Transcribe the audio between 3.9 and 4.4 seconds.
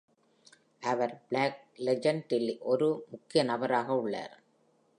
உள்ளார்.